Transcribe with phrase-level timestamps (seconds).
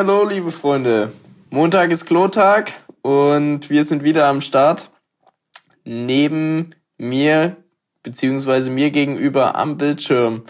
[0.00, 1.12] Hallihallo, liebe Freunde.
[1.50, 2.72] Montag ist Klotag
[3.02, 4.88] und wir sind wieder am Start.
[5.84, 7.58] Neben mir,
[8.02, 10.44] beziehungsweise mir gegenüber am Bildschirm,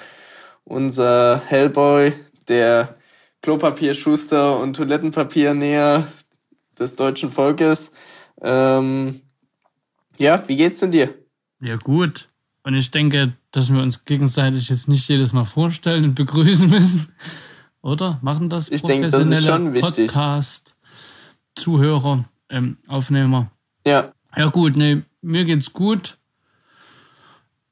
[0.62, 2.12] unser Hellboy,
[2.46, 2.94] der
[3.42, 6.06] Klopapierschuster und Toilettenpapiernäher
[6.78, 7.90] des deutschen Volkes.
[8.40, 9.20] Ähm,
[10.20, 11.12] ja, wie geht's denn dir?
[11.60, 12.28] Ja, gut.
[12.62, 17.08] Und ich denke, dass wir uns gegenseitig jetzt nicht jedes Mal vorstellen und begrüßen müssen.
[17.82, 18.18] Oder?
[18.22, 19.72] Machen das ich denke, das ist schon.
[19.74, 20.74] Podcast,
[21.54, 23.50] Zuhörer, ähm, Aufnehmer.
[23.86, 24.12] Ja.
[24.36, 26.18] Ja, gut, nee, mir geht's gut.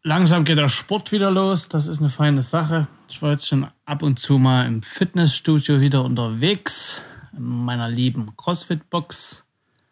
[0.02, 1.68] Langsam geht der Sport wieder los.
[1.68, 2.88] Das ist eine feine Sache.
[3.08, 7.02] Ich war jetzt schon ab und zu mal im Fitnessstudio wieder unterwegs.
[7.36, 9.44] In meiner lieben CrossFit-Box.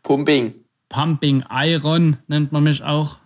[0.03, 0.55] Pumping.
[0.89, 3.19] Pumping Iron nennt man mich auch.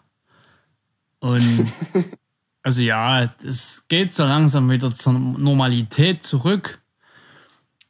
[1.21, 1.71] Und
[2.63, 6.81] also ja, es geht so langsam wieder zur Normalität zurück.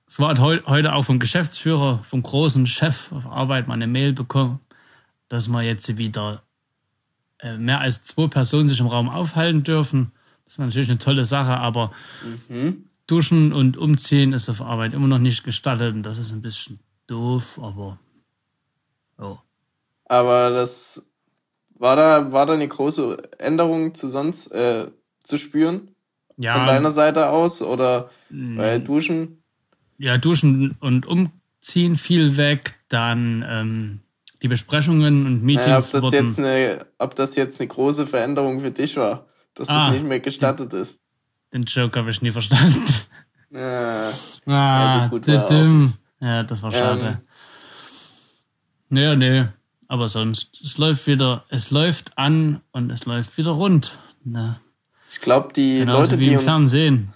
[0.06, 4.60] Es war heute auch vom Geschäftsführer, vom großen Chef auf Arbeit mal eine Mail bekommen,
[5.28, 6.42] dass wir jetzt wieder
[7.38, 10.12] äh, mehr als zwei Personen sich im Raum aufhalten dürfen.
[10.44, 11.92] Das ist natürlich eine tolle Sache, aber
[12.48, 12.86] mhm.
[13.06, 16.80] Duschen und Umziehen ist auf Arbeit immer noch nicht gestattet und das ist ein bisschen
[17.06, 17.98] doof, aber
[19.20, 19.42] ja.
[20.06, 21.09] Aber das
[21.80, 24.86] war da, war da eine große Änderung zu sonst äh,
[25.24, 25.90] zu spüren?
[26.36, 26.54] Ja.
[26.54, 28.84] Von deiner Seite aus oder bei hm.
[28.84, 29.42] Duschen?
[29.98, 34.00] Ja, Duschen und Umziehen viel weg, dann ähm,
[34.42, 35.66] die Besprechungen und Meetings.
[35.66, 39.26] Naja, ob, das wurden, jetzt eine, ob das jetzt eine große Veränderung für dich war,
[39.54, 41.02] dass ah, es nicht mehr gestattet den, ist.
[41.52, 42.82] Den Joke habe ich nie verstanden.
[43.52, 44.08] Ja,
[44.46, 47.04] ah, also gut war ja, das war schade.
[47.04, 47.16] Ähm,
[48.90, 49.48] nee, nee.
[49.90, 53.98] Aber sonst, es läuft wieder, es läuft an und es läuft wieder rund.
[54.22, 54.60] Ne?
[55.10, 56.44] Ich glaube, die Genauso Leute, die uns.
[56.44, 57.12] Fernsehen.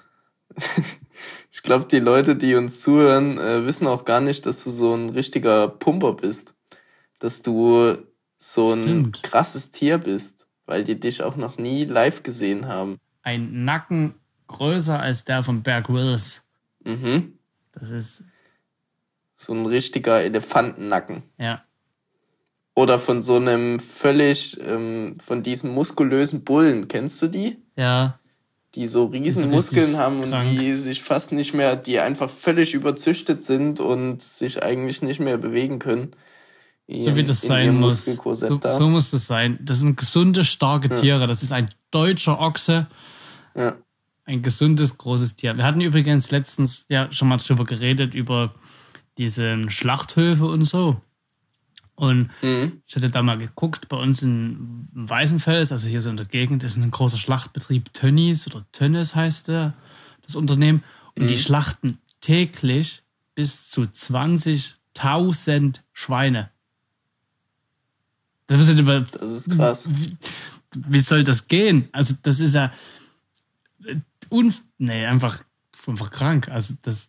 [1.52, 4.92] ich glaube, die Leute, die uns zuhören, äh, wissen auch gar nicht, dass du so
[4.92, 6.56] ein richtiger Pumper bist.
[7.20, 7.96] Dass du
[8.38, 9.22] so ein Stimmt.
[9.22, 12.98] krasses Tier bist, weil die dich auch noch nie live gesehen haben.
[13.22, 14.16] Ein Nacken
[14.48, 16.42] größer als der von Berg Willis.
[16.82, 17.38] Mhm.
[17.70, 18.24] Das ist.
[19.36, 21.22] So ein richtiger Elefantennacken.
[21.38, 21.62] Ja.
[22.74, 26.88] Oder von so einem völlig, ähm, von diesen muskulösen Bullen.
[26.88, 27.56] Kennst du die?
[27.76, 28.18] Ja.
[28.74, 30.48] Die so riesen Muskeln haben und krank.
[30.50, 35.38] die sich fast nicht mehr, die einfach völlig überzüchtet sind und sich eigentlich nicht mehr
[35.38, 36.16] bewegen können.
[36.88, 38.04] Ihren, so wie das sein muss.
[38.04, 39.58] So, so, muss das sein.
[39.62, 40.96] Das sind gesunde, starke ja.
[40.96, 41.26] Tiere.
[41.28, 42.88] Das ist ein deutscher Ochse.
[43.54, 43.76] Ja.
[44.26, 45.56] Ein gesundes, großes Tier.
[45.56, 48.54] Wir hatten übrigens letztens ja schon mal drüber geredet, über
[49.16, 51.00] diese Schlachthöfe und so.
[51.96, 52.82] Und mhm.
[52.86, 56.64] ich hatte da mal geguckt, bei uns in Weißenfels, also hier so in der Gegend,
[56.64, 59.74] ist ein großer Schlachtbetrieb Tönnies oder Tönnes heißt der,
[60.22, 60.82] das Unternehmen.
[61.14, 61.28] Und mhm.
[61.28, 63.02] die schlachten täglich
[63.34, 66.50] bis zu 20.000 Schweine.
[68.46, 69.84] Das ist, über, das ist krass.
[69.88, 70.16] Wie,
[70.74, 71.88] wie, soll das gehen?
[71.92, 72.72] Also, das ist ja.
[74.30, 75.42] Un, nee, einfach,
[75.86, 76.48] einfach krank.
[76.48, 77.08] Also, das.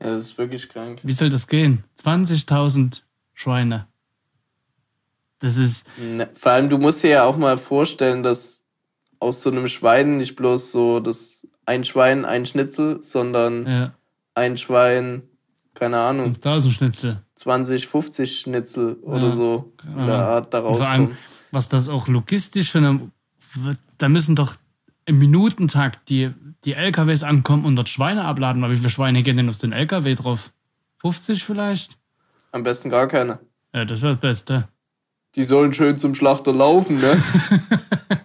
[0.00, 1.00] Ja, das ist wirklich krank.
[1.02, 1.84] Wie soll das gehen?
[1.98, 3.00] 20.000
[3.34, 3.86] Schweine.
[5.40, 5.86] Das ist.
[5.98, 8.62] Ne, vor allem, du musst dir ja auch mal vorstellen, dass
[9.18, 13.94] aus so einem Schwein nicht bloß so das ein Schwein, ein Schnitzel, sondern ja.
[14.34, 15.22] ein Schwein,
[15.74, 16.26] keine Ahnung.
[16.34, 17.22] 5000 Schnitzel.
[17.36, 19.08] 20, 50 Schnitzel ja.
[19.08, 21.16] oder so in der Art daraus Vor allem,
[21.52, 23.10] was das auch logistisch für eine.
[23.98, 24.56] Da müssen doch
[25.06, 26.32] im Minutentakt die,
[26.64, 28.62] die LKWs ankommen und dort Schweine abladen.
[28.62, 30.52] Aber wie viele Schweine gehen denn auf den LKW drauf?
[30.98, 31.96] 50 vielleicht?
[32.52, 33.40] Am besten gar keine.
[33.72, 34.68] Ja, das wäre das Beste.
[35.34, 37.22] Die sollen schön zum Schlachter laufen, ne?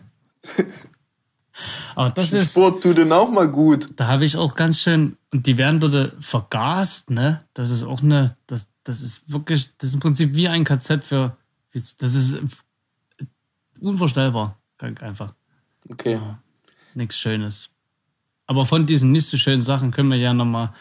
[1.96, 2.52] Aber das ist.
[2.52, 3.88] Sport tut denen auch mal gut.
[3.96, 7.46] Da habe ich auch ganz schön, und die werden dort vergast, ne?
[7.54, 11.04] Das ist auch eine, das, das ist wirklich, das ist im Prinzip wie ein KZ
[11.04, 11.38] für,
[11.74, 12.40] das ist
[13.80, 14.57] unvorstellbar.
[14.80, 15.34] Einfach.
[15.90, 16.13] Okay.
[16.13, 16.40] Ja,
[16.94, 17.69] nichts Schönes.
[18.46, 20.74] Aber von diesen nicht so schönen Sachen können wir ja nochmal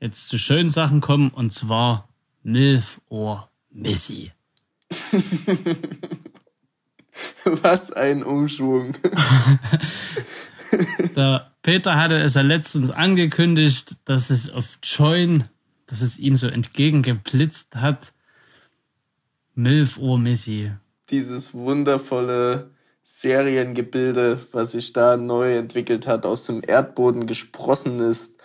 [0.00, 2.08] jetzt zu schönen Sachen kommen, und zwar
[2.42, 4.32] Milf or Missy.
[7.44, 8.94] Was ein Umschwung.
[11.16, 15.44] Der Peter hatte es ja letztens angekündigt, dass es auf Join,
[15.86, 18.12] dass es ihm so entgegengeblitzt hat.
[19.54, 20.72] Milf Ohr Missy.
[21.10, 22.70] Dieses wundervolle
[23.02, 28.38] Seriengebilde, was sich da neu entwickelt hat, aus dem Erdboden gesprossen ist.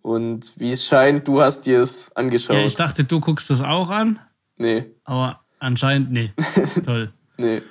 [0.00, 2.56] Und wie es scheint, du hast dir es angeschaut.
[2.56, 4.20] Ja, ich dachte, du guckst das auch an.
[4.56, 4.86] Nee.
[5.04, 6.32] Aber Anscheinend, nee.
[6.84, 7.12] Toll.
[7.36, 7.62] nee.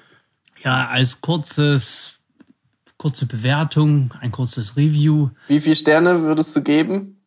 [0.64, 2.20] Ja, als kurzes,
[2.98, 5.30] kurze Bewertung, ein kurzes Review.
[5.48, 7.18] Wie viele Sterne würdest du geben?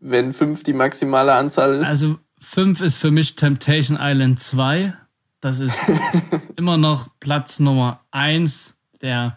[0.00, 1.86] wenn fünf die maximale Anzahl ist?
[1.86, 4.94] Also fünf ist für mich Temptation Island 2.
[5.40, 5.76] Das ist
[6.56, 9.36] immer noch Platz Nummer eins der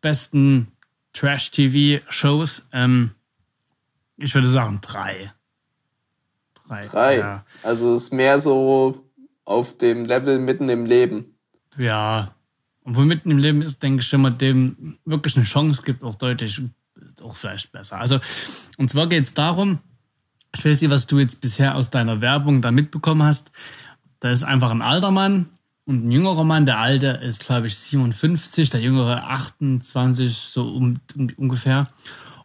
[0.00, 0.68] besten
[1.12, 2.68] Trash-TV-Shows.
[2.72, 3.12] Ähm,
[4.16, 5.32] ich würde sagen drei.
[6.68, 6.86] Drei.
[6.86, 7.18] Drei.
[7.18, 7.44] Ja.
[7.62, 9.02] Also ist mehr so
[9.44, 11.34] auf dem Level mitten im Leben.
[11.78, 12.34] Ja.
[12.82, 16.04] Und wo mitten im Leben ist, denke ich, wenn man dem wirklich eine Chance gibt,
[16.04, 16.60] auch deutlich,
[17.22, 17.98] auch vielleicht besser.
[17.98, 18.18] Also,
[18.76, 19.78] und zwar geht es darum,
[20.54, 23.50] ich weiß nicht, was du jetzt bisher aus deiner Werbung da mitbekommen hast.
[24.20, 25.48] Da ist einfach ein alter Mann
[25.84, 26.66] und ein jüngerer Mann.
[26.66, 31.88] Der alte ist, glaube ich, 57, der jüngere 28, so um, um ungefähr.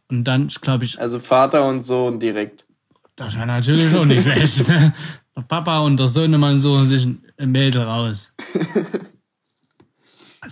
[0.09, 0.99] Und dann, glaube ich.
[0.99, 2.65] Also Vater und Sohn direkt.
[3.15, 4.67] Das wäre natürlich auch nicht schlecht.
[4.67, 4.93] Ne?
[5.35, 7.07] Der Papa und der Sohnemann suchen sich
[7.37, 8.31] ein Mädel raus.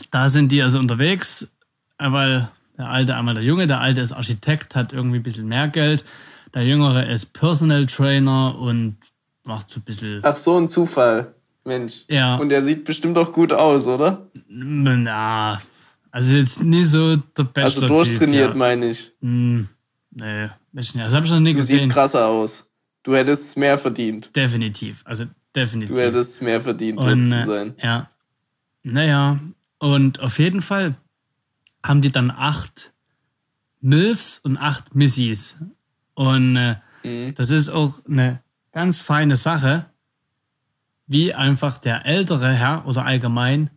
[0.10, 1.48] da sind die also unterwegs,
[2.00, 2.50] weil
[2.80, 6.04] der Alte einmal der Junge, der Alte ist Architekt, hat irgendwie ein bisschen mehr Geld.
[6.56, 8.98] Der Jüngere ist Personal Trainer und
[9.44, 10.22] macht so ein bisschen.
[10.24, 11.36] Ach, so ein Zufall.
[11.64, 12.06] Mensch.
[12.08, 12.38] Ja.
[12.38, 14.26] Und er sieht bestimmt auch gut aus, oder?
[14.48, 15.62] Na,
[16.10, 17.84] also jetzt nie so der beste.
[17.84, 18.56] Also durchtrainiert, ja.
[18.56, 19.12] meine ich.
[19.22, 19.68] Hm,
[20.12, 21.78] nee, das habe ich noch nie du gesehen.
[21.78, 22.72] Du siehst krasser aus.
[23.04, 24.36] Du hättest mehr verdient.
[24.36, 25.26] Definitiv, also
[25.56, 25.96] definitiv.
[25.96, 27.76] Du hättest mehr verdient, und, zu sein.
[27.82, 28.10] Ja.
[28.84, 29.40] Naja,
[29.80, 30.96] und auf jeden Fall
[31.84, 32.94] haben die dann acht
[33.80, 35.56] Milfs und acht Missys.
[36.14, 37.34] Und äh, mhm.
[37.36, 38.42] das ist auch eine
[38.72, 39.88] ganz feine Sache,
[41.08, 43.72] wie einfach der ältere Herr oder allgemein,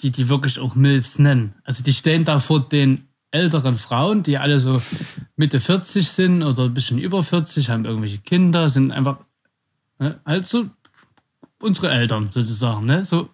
[0.00, 1.54] die die wirklich auch Milfs nennen.
[1.64, 4.80] Also die stehen da vor den älteren Frauen, die alle so
[5.36, 9.18] Mitte 40 sind oder ein bisschen über 40, haben irgendwelche Kinder, sind einfach
[9.98, 10.66] ne, halt so
[11.62, 12.86] unsere Eltern sozusagen.
[12.86, 13.06] Ne?
[13.06, 13.30] So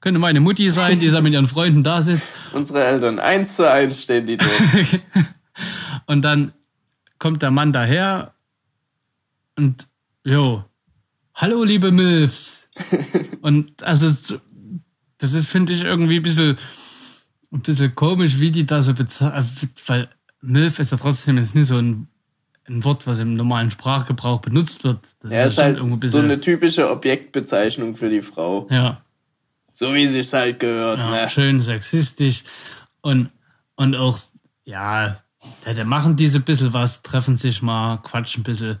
[0.00, 2.28] könnte meine Mutti sein, die da mit ihren Freunden da sitzt.
[2.52, 4.50] Unsere Eltern, eins zu eins stehen die dort.
[6.06, 6.52] und dann
[7.18, 8.34] kommt der Mann daher
[9.56, 9.86] und
[10.24, 10.64] jo,
[11.34, 12.68] hallo liebe Milfs.
[13.42, 14.38] und also
[15.18, 16.56] das ist, finde ich, irgendwie ein bisschen,
[17.52, 19.48] ein bisschen komisch, wie die da so bezahlen,
[19.86, 20.08] weil
[20.40, 22.08] Milf ist ja trotzdem jetzt nicht so ein,
[22.68, 25.00] ein Wort, was im normalen Sprachgebrauch benutzt wird.
[25.20, 28.68] Das ja, ist, halt so eine typische Objektbezeichnung für die Frau.
[28.70, 29.02] Ja.
[29.72, 31.28] So wie sich's halt gehört, ja, ne?
[31.30, 32.44] Schön sexistisch
[33.02, 33.30] und,
[33.76, 34.18] und auch,
[34.64, 35.22] ja,
[35.66, 38.78] ja, die machen diese bisschen was, treffen sich mal, quatschen ein bisschen.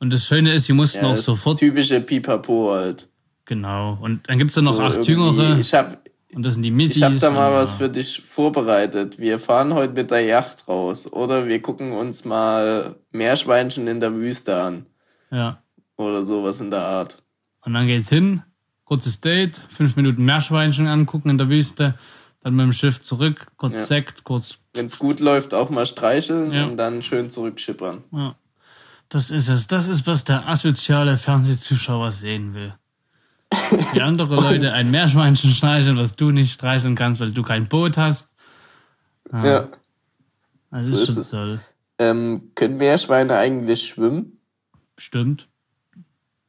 [0.00, 1.58] Und das Schöne ist, sie mussten ja, auch sofort.
[1.58, 3.08] Typische Pipapo halt.
[3.44, 3.98] Genau.
[4.00, 5.58] Und dann gibt's da noch so acht Jüngere.
[5.58, 6.96] Ich hab, und das sind die Missys.
[6.96, 9.18] Ich habe da mal was für dich vorbereitet.
[9.18, 11.10] Wir fahren heute mit der Yacht raus.
[11.10, 14.86] Oder wir gucken uns mal Meerschweinchen in der Wüste an.
[15.30, 15.62] Ja.
[15.96, 17.22] Oder sowas in der Art.
[17.64, 18.42] Und dann geht's hin.
[18.84, 19.56] Kurzes Date.
[19.70, 21.94] Fünf Minuten Meerschweinchen angucken in der Wüste.
[22.40, 23.46] Dann mit dem Schiff zurück.
[23.56, 23.84] Kurz ja.
[23.86, 24.58] Sekt, kurz.
[24.74, 26.66] Wenn's gut läuft, auch mal streicheln ja.
[26.66, 28.04] und dann schön zurückschippern.
[28.12, 28.36] Ja.
[29.08, 29.66] Das ist es.
[29.66, 32.74] Das ist, was der asoziale Fernsehzuschauer sehen will.
[33.92, 37.96] Wie andere Leute ein Meerschweinchen streicheln, was du nicht streicheln kannst, weil du kein Boot
[37.96, 38.28] hast.
[39.30, 39.46] Ah.
[39.46, 39.68] Ja.
[40.70, 41.60] Das ist so schon ist toll.
[41.98, 44.38] Ähm, können Meerschweine eigentlich schwimmen?
[44.98, 45.48] Stimmt.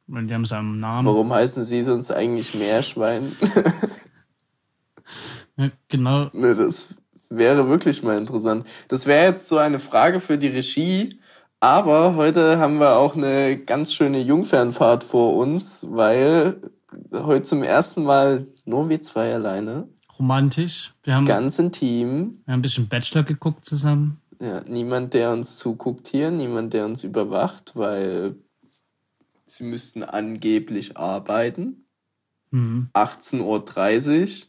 [0.06, 1.06] Weil die haben am Namen.
[1.06, 3.36] Warum heißen sie sonst eigentlich Meerschwein?
[5.56, 6.28] ja, genau.
[6.32, 6.94] Ne, das
[7.28, 8.66] wäre wirklich mal interessant.
[8.88, 11.20] Das wäre jetzt so eine Frage für die Regie.
[11.60, 16.60] Aber heute haben wir auch eine ganz schöne Jungfernfahrt vor uns, weil
[17.12, 19.88] heute zum ersten Mal nur wir zwei alleine.
[20.18, 20.94] Romantisch.
[21.02, 22.42] Wir haben ganz intim.
[22.44, 24.20] Wir haben ein bisschen Bachelor geguckt zusammen.
[24.40, 28.36] Ja, niemand, der uns zuguckt hier, niemand, der uns überwacht, weil
[29.44, 31.84] sie müssten angeblich arbeiten.
[32.50, 32.88] Mhm.
[32.94, 34.46] 18.30 Uhr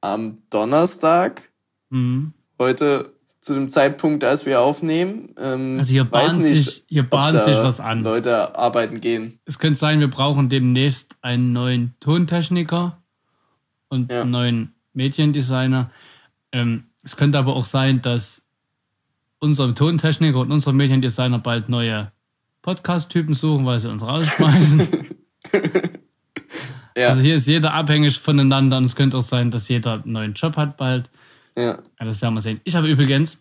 [0.00, 1.50] am Donnerstag.
[1.88, 2.34] Mhm.
[2.58, 3.13] Heute
[3.44, 5.28] zu dem Zeitpunkt, als wir aufnehmen.
[5.38, 8.02] Ähm, also hier bahnt sich, hier bahnt sich was an.
[8.02, 9.38] Leute arbeiten gehen.
[9.44, 13.02] Es könnte sein, wir brauchen demnächst einen neuen Tontechniker
[13.88, 14.22] und ja.
[14.22, 15.90] einen neuen Mediendesigner.
[16.52, 18.40] Ähm, es könnte aber auch sein, dass
[19.40, 22.12] unser Tontechniker und unser Mediendesigner bald neue
[22.62, 24.88] Podcast-Typen suchen, weil sie uns rausschmeißen.
[26.96, 27.08] ja.
[27.08, 30.32] Also hier ist jeder abhängig voneinander und es könnte auch sein, dass jeder einen neuen
[30.32, 31.10] Job hat bald.
[31.56, 31.78] Ja.
[31.98, 32.60] Das werden wir sehen.
[32.64, 33.38] Ich habe übrigens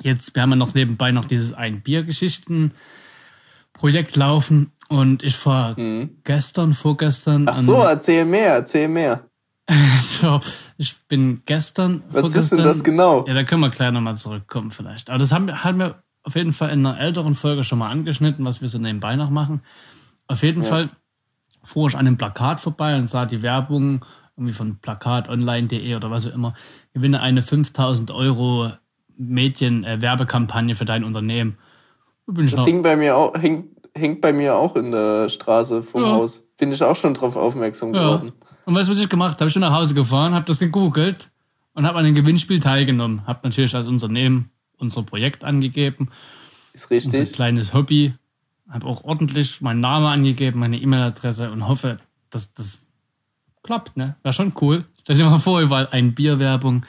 [0.00, 6.18] jetzt, wir haben ja noch nebenbei noch dieses Ein-Bier-Geschichten-Projekt laufen und ich war mhm.
[6.24, 7.46] gestern, vorgestern.
[7.48, 9.28] Ach so, erzähl mehr, erzähl mehr.
[10.78, 12.02] ich, bin gestern.
[12.10, 13.24] Was ist denn das genau?
[13.26, 15.08] Ja, da können wir gleich nochmal zurückkommen vielleicht.
[15.08, 18.44] Aber das haben, haben wir auf jeden Fall in einer älteren Folge schon mal angeschnitten,
[18.44, 19.62] was wir so nebenbei noch machen.
[20.26, 20.68] Auf jeden ja.
[20.68, 20.90] Fall
[21.62, 24.04] fuhr ich an einem Plakat vorbei und sah die Werbung
[24.36, 26.54] irgendwie von plakatonline.de oder was auch immer,
[26.92, 28.70] gewinne eine 5000 Euro
[29.16, 31.56] Medien-Werbekampagne äh, für dein Unternehmen.
[32.26, 36.12] Das hing bei mir auch, hängt, hängt bei mir auch in der Straße vom Ja.
[36.12, 36.42] Haus.
[36.56, 38.02] Bin ich auch schon drauf aufmerksam Ja.
[38.02, 38.32] geworden.
[38.64, 39.48] Und weißt du, was ich gemacht habe?
[39.48, 41.30] Ich bin nach Hause gefahren, habe das gegoogelt
[41.74, 43.26] und habe an dem Gewinnspiel teilgenommen.
[43.26, 46.08] Habe natürlich als Unternehmen unser Projekt angegeben,
[46.72, 47.32] Ist unser richtig.
[47.34, 48.14] kleines Hobby.
[48.70, 51.98] Habe auch ordentlich meinen Namen angegeben, meine E-Mail-Adresse und hoffe,
[52.30, 52.78] dass das
[53.64, 53.96] klappt.
[53.96, 54.16] Ne?
[54.22, 54.82] Wäre schon cool.
[55.02, 56.86] Stell dir mal vor, überall ein Bierwerbung.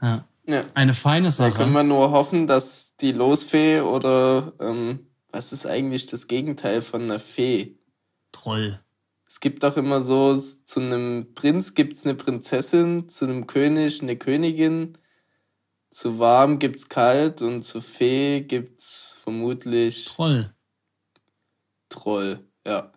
[0.00, 0.24] Ja.
[0.48, 0.62] Ja.
[0.74, 1.74] Eine feine Da können Sache.
[1.74, 5.00] wir nur hoffen, dass die Losfee oder ähm,
[5.32, 7.74] was ist eigentlich das Gegenteil von einer Fee?
[8.30, 8.80] Troll.
[9.26, 14.16] Es gibt auch immer so, zu einem Prinz gibt's eine Prinzessin, zu einem König eine
[14.16, 14.96] Königin,
[15.90, 20.54] zu warm gibt's kalt und zu Fee gibt's vermutlich Troll.
[21.88, 22.38] Troll.
[22.64, 22.92] Ja.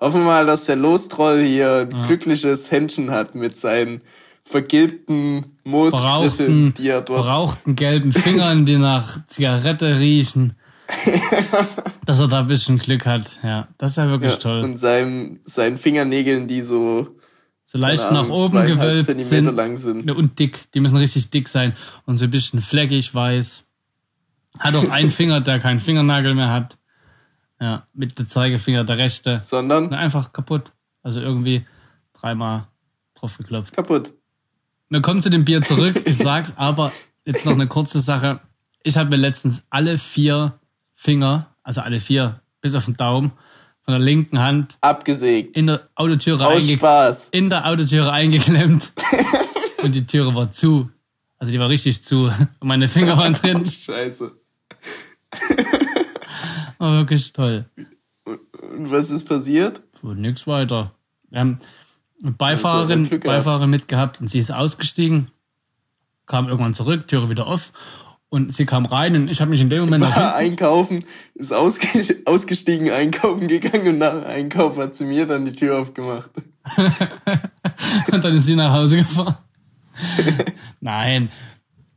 [0.00, 4.00] Hoffen wir mal, dass der Lostroll hier ein glückliches Händchen hat mit seinen
[4.42, 10.54] vergilbten Moosgriffeln, die er dort verrauchten gelben Fingern, die nach Zigarette riechen.
[12.06, 13.38] dass er da ein bisschen Glück hat.
[13.44, 14.64] Ja, das ist ja wirklich ja, toll.
[14.64, 17.06] und seinem, seinen Fingernägeln, die so
[17.64, 19.56] So leicht keine nach Ahnung, oben gewölbt Zentimeter sind.
[19.56, 20.06] lang sind.
[20.08, 20.72] Ja, Und dick.
[20.72, 21.74] Die müssen richtig dick sein.
[22.06, 23.64] Und so ein bisschen fleckig weiß.
[24.58, 26.76] Hat auch einen Finger, der keinen Fingernagel mehr hat.
[27.60, 29.40] Ja, mit der Zeigefinger der rechte.
[29.42, 30.72] Sondern einfach kaputt.
[31.02, 31.66] Also irgendwie
[32.12, 32.66] dreimal
[33.14, 33.74] drauf geklopft.
[33.74, 34.14] kaputt.
[34.88, 36.02] Wir kommen zu dem Bier zurück.
[36.04, 36.90] Ich sag's, aber
[37.24, 38.40] jetzt noch eine kurze Sache.
[38.82, 40.58] Ich habe mir letztens alle vier
[40.94, 43.32] Finger, also alle vier, bis auf den Daumen,
[43.82, 45.56] von der linken Hand Abgesägt.
[45.56, 47.28] in der Autotüre, Spaß.
[47.30, 48.92] in der Autotüre eingeklemmt.
[49.82, 50.88] Und die Türe war zu.
[51.38, 52.24] Also die war richtig zu.
[52.24, 53.64] Und meine Finger waren drin.
[53.70, 54.32] Scheiße.
[56.80, 57.66] War wirklich toll.
[58.24, 59.82] Und was ist passiert?
[60.02, 60.92] Und nix weiter.
[61.28, 61.58] Wir haben
[62.22, 63.20] eine Also, Beifahrerin.
[63.20, 65.30] Beifahrerin mitgehabt und sie ist ausgestiegen,
[66.26, 67.72] kam irgendwann zurück, Türe wieder auf
[68.30, 71.86] und sie kam rein und ich habe mich in dem Moment War einkaufen, ist ausge
[72.24, 76.30] ausgestiegen, einkaufen gegangen und nach Einkauf hat sie mir dann die Tür aufgemacht.
[78.10, 79.36] und dann ist sie nach Hause gefahren.
[80.80, 81.28] Nein.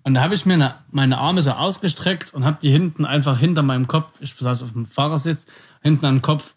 [0.03, 3.39] Und da habe ich mir eine, meine Arme so ausgestreckt und habe die hinten einfach
[3.39, 5.45] hinter meinem Kopf, ich saß auf dem Fahrersitz,
[5.81, 6.55] hinten an den Kopf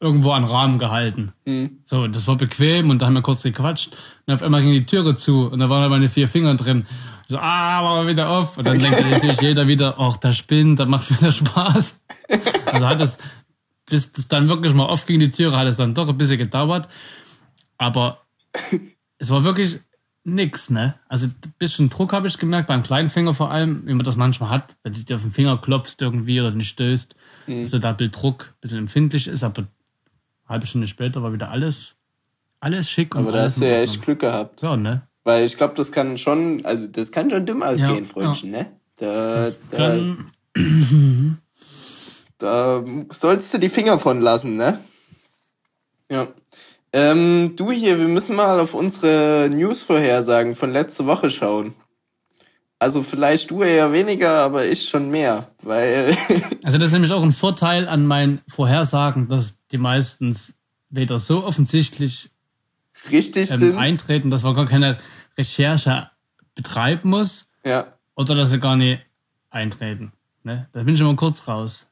[0.00, 1.32] irgendwo an Rahmen gehalten.
[1.84, 3.92] So, das war bequem und da haben wir kurz gequatscht.
[4.26, 6.86] Und auf einmal ging die Türe zu und da waren meine vier Finger drin.
[7.22, 8.56] Ich so, ah, machen wir wieder auf.
[8.58, 12.00] Und dann denkt natürlich jeder wieder, ach, der spinnt, das macht wieder Spaß.
[12.66, 13.18] Also hat es,
[13.86, 16.88] bis das dann wirklich mal aufging, die Türe, hat es dann doch ein bisschen gedauert.
[17.76, 18.22] Aber
[19.18, 19.80] es war wirklich
[20.34, 20.94] nix, ne?
[21.08, 24.16] Also ein bisschen Druck habe ich gemerkt, beim kleinen Finger vor allem, wie man das
[24.16, 27.14] manchmal hat, wenn du dir auf den Finger klopfst irgendwie oder nicht stößt,
[27.46, 29.68] dass da ein bisschen Druck ein bisschen empfindlich ist, aber eine
[30.48, 31.94] halbe Stunde später war wieder alles,
[32.60, 34.62] alles schick und Aber da hast du ja echt Glück gehabt.
[34.62, 35.02] Ja, ne?
[35.24, 38.72] Weil ich glaube, das kann schon, also das kann schon dumm ausgehen, Ja, Freundchen, ne?
[38.96, 40.16] Da, da,
[42.38, 44.78] da sollst du die Finger von lassen, ne?
[46.10, 46.28] Ja.
[46.98, 51.74] Ähm, du hier, wir müssen mal auf unsere News-Vorhersagen von letzte Woche schauen.
[52.80, 56.16] Also vielleicht du eher weniger, aber ich schon mehr, weil
[56.64, 60.54] also das ist nämlich auch ein Vorteil an meinen Vorhersagen, dass die meistens
[60.90, 62.30] weder so offensichtlich
[63.12, 63.78] richtig ähm, sind.
[63.78, 64.98] eintreten, dass man gar keine
[65.36, 66.10] Recherche
[66.54, 67.86] betreiben muss Ja,
[68.16, 69.00] oder dass sie gar nicht
[69.50, 70.12] eintreten.
[70.42, 70.68] Ne?
[70.72, 71.86] Da bin ich immer kurz raus.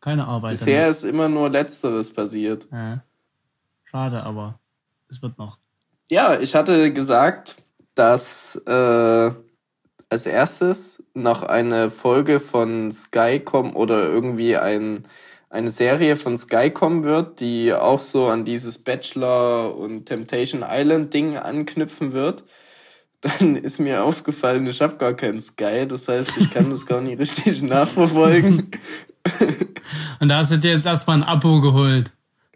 [0.00, 0.52] Keine Arbeit.
[0.52, 2.68] bisher ist immer nur Letzteres passiert.
[2.70, 3.02] Ja.
[3.90, 4.60] Schade, aber
[5.08, 5.58] es wird noch.
[6.10, 7.56] Ja, ich hatte gesagt,
[7.94, 9.30] dass äh,
[10.10, 15.04] als erstes noch eine Folge von Sky kommen oder irgendwie ein,
[15.50, 21.12] eine Serie von Sky kommen wird, die auch so an dieses Bachelor und Temptation Island
[21.12, 22.44] Ding anknüpfen wird.
[23.20, 27.00] Dann ist mir aufgefallen, ich habe gar keinen Sky, das heißt, ich kann das gar
[27.00, 28.70] nicht richtig nachverfolgen.
[30.20, 32.12] Und da hast du dir jetzt erstmal ein Abo geholt.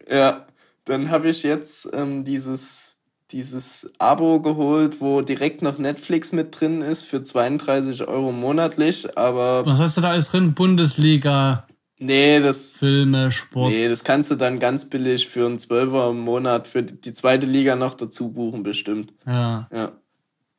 [0.09, 0.47] Ja,
[0.85, 2.97] dann habe ich jetzt ähm, dieses,
[3.31, 9.17] dieses Abo geholt, wo direkt noch Netflix mit drin ist für 32 Euro monatlich.
[9.17, 10.55] Aber Was hast du da alles drin?
[10.55, 11.67] Bundesliga,
[11.99, 13.71] nee, das, Filme, Sport.
[13.71, 17.47] nee, das kannst du dann ganz billig für einen Zwölfer im Monat für die zweite
[17.47, 19.13] Liga noch dazu buchen, bestimmt.
[19.27, 19.69] Ja.
[19.73, 19.93] Ja.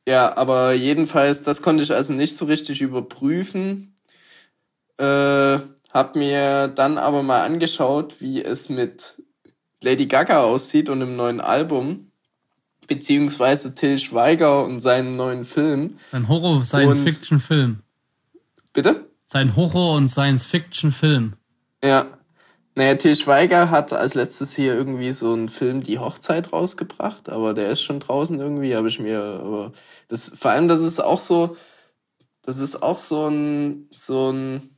[0.06, 3.94] Ja, aber jedenfalls, das konnte ich also nicht so richtig überprüfen.
[4.98, 5.58] Äh,
[5.92, 9.22] hab mir dann aber mal angeschaut, wie es mit
[9.84, 12.10] Lady Gaga aussieht und im neuen Album,
[12.88, 15.98] beziehungsweise Till Schweiger und seinem neuen Film.
[16.12, 17.80] Ein Horror-Science-Fiction-Film.
[18.72, 19.06] Bitte?
[19.26, 21.34] Sein Horror- und Science-Fiction-Film.
[21.82, 22.06] Ja.
[22.76, 27.54] Naja, Till Schweiger hat als letztes hier irgendwie so einen Film Die Hochzeit rausgebracht, aber
[27.54, 29.70] der ist schon draußen irgendwie, habe ich mir, aber
[30.08, 31.56] das, vor allem, das ist auch so,
[32.42, 34.73] das ist auch so ein, so ein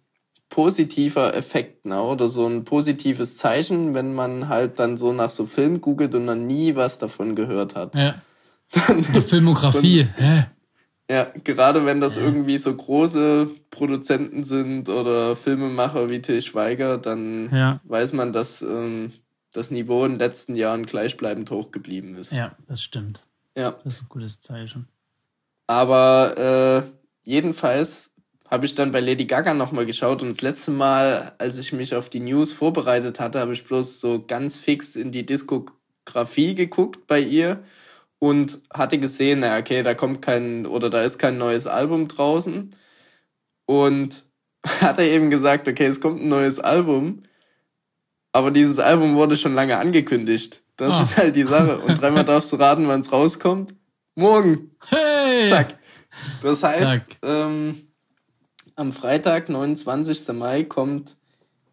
[0.48, 2.00] positiver Effekt, ne?
[2.00, 6.26] oder so ein positives Zeichen, wenn man halt dann so nach so Film googelt und
[6.26, 7.94] dann nie was davon gehört hat.
[7.94, 8.22] Ja.
[8.88, 10.46] Dann, Filmografie, hä?
[11.08, 17.48] Ja, gerade wenn das irgendwie so große Produzenten sind oder Filmemacher wie Till Schweiger, dann
[17.54, 17.80] ja.
[17.84, 19.12] weiß man, dass ähm,
[19.52, 22.32] das Niveau in den letzten Jahren gleichbleibend hoch geblieben ist.
[22.32, 23.22] Ja, das stimmt.
[23.56, 23.76] Ja.
[23.84, 24.88] Das ist ein gutes Zeichen.
[25.68, 26.90] Aber äh,
[27.22, 28.12] jedenfalls
[28.50, 31.94] habe ich dann bei Lady Gaga nochmal geschaut und das letzte Mal, als ich mich
[31.94, 37.06] auf die News vorbereitet hatte, habe ich bloß so ganz fix in die Diskografie geguckt
[37.06, 37.62] bei ihr
[38.18, 42.70] und hatte gesehen, na okay, da kommt kein oder da ist kein neues Album draußen
[43.66, 44.24] und
[44.80, 47.22] hat er eben gesagt, okay, es kommt ein neues Album,
[48.32, 50.62] aber dieses Album wurde schon lange angekündigt.
[50.76, 51.02] Das oh.
[51.02, 51.78] ist halt die Sache.
[51.78, 53.74] Und dreimal darfst du raten, wann es rauskommt.
[54.14, 54.72] Morgen.
[54.88, 55.48] Hey!
[55.48, 55.78] Zack.
[56.42, 57.85] Das heißt, ähm,
[58.76, 60.28] am Freitag, 29.
[60.35, 61.16] Mai, kommt,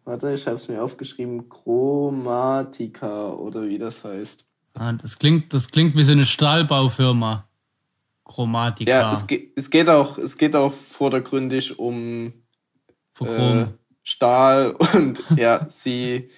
[0.04, 4.44] warte, ich habe es mir aufgeschrieben, Chromatica oder wie das heißt.
[4.74, 7.46] Ah, das klingt, das klingt wie so eine Stahlbaufirma.
[8.24, 8.90] Chromatica.
[8.90, 12.32] Ja, es, geht, es geht auch, es geht auch vordergründig um
[13.20, 13.66] äh,
[14.02, 16.30] Stahl und ja, sie,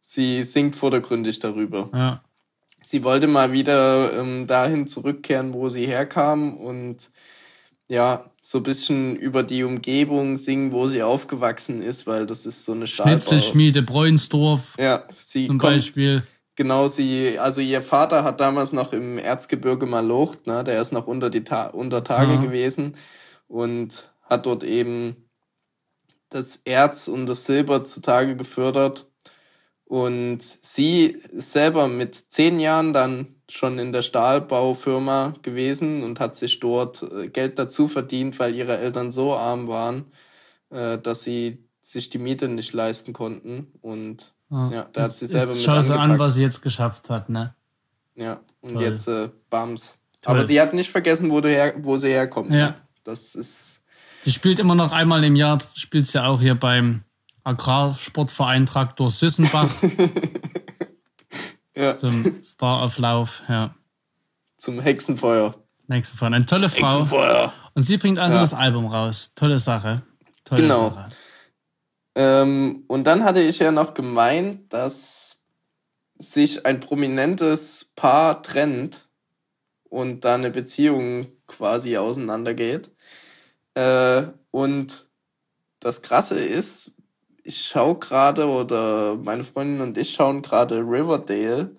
[0.00, 1.90] sie singt vordergründig darüber.
[1.92, 2.24] Ja.
[2.82, 7.10] Sie wollte mal wieder ähm, dahin zurückkehren, wo sie herkam und
[7.90, 12.64] ja, so ein bisschen über die Umgebung singen, wo sie aufgewachsen ist, weil das ist
[12.64, 13.10] so eine Stahlbau.
[13.10, 14.76] Schnitzelschmiede Bräunsdorf.
[14.78, 16.22] Ja, sie zum kommt, Beispiel.
[16.54, 21.08] Genau, sie, also ihr Vater hat damals noch im Erzgebirge Malocht, ne, der ist noch
[21.08, 22.40] unter die Ta unter Tage ja.
[22.40, 22.94] gewesen
[23.48, 25.28] und hat dort eben
[26.28, 29.10] das Erz und das Silber zutage gefördert.
[29.84, 36.60] Und sie selber mit zehn Jahren dann schon in der Stahlbaufirma gewesen und hat sich
[36.60, 40.06] dort äh, Geld dazu verdient, weil ihre Eltern so arm waren,
[40.70, 43.72] äh, dass sie sich die Miete nicht leisten konnten.
[43.80, 47.08] Und Ah, ja, da hat sie selber mit Schau sie an, was sie jetzt geschafft
[47.08, 47.54] hat, ne?
[48.16, 48.82] Ja, und Toll.
[48.82, 49.98] jetzt äh, Bams.
[50.20, 50.34] Toll.
[50.34, 52.50] Aber sie hat nicht vergessen, wo, du her, wo sie herkommt.
[52.50, 52.56] Ja.
[52.56, 52.74] Ne?
[53.04, 53.82] Das ist.
[54.22, 57.04] Sie spielt immer noch einmal im Jahr, spielt sie ja auch hier beim
[57.44, 59.70] Agrarsportverein Traktor Süssenbach.
[61.80, 61.96] ja.
[61.96, 63.74] Zum Starauflauf, ja.
[64.58, 65.54] Zum Hexenfeuer.
[65.88, 66.32] Hexenfeuer.
[66.32, 66.88] Eine tolle Frau.
[66.88, 67.52] Hexenfeuer.
[67.74, 68.42] Und sie bringt also ja.
[68.42, 69.30] das Album raus.
[69.34, 70.02] Tolle Sache.
[70.44, 70.90] Tolle genau.
[70.90, 71.10] Sache.
[72.14, 75.40] Ähm, und dann hatte ich ja noch gemeint, dass
[76.18, 79.08] sich ein prominentes Paar trennt
[79.84, 82.90] und da eine Beziehung quasi auseinandergeht.
[83.74, 85.06] Äh, und
[85.80, 86.92] das Krasse ist,
[87.50, 91.74] ich schaue gerade oder meine Freundin und ich schauen gerade Riverdale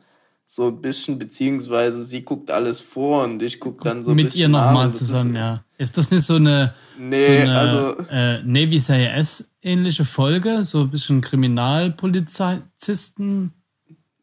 [0.46, 4.26] so ein bisschen, beziehungsweise sie guckt alles vor und ich gucke dann so ein Mit
[4.26, 4.52] bisschen.
[4.52, 5.64] Mit ihr nochmal zusammen, ist, ja.
[5.78, 10.66] Ist das nicht so eine, nee, so eine also, äh, Navy CIS ähnliche Folge?
[10.66, 13.54] So ein bisschen Kriminalpolizisten?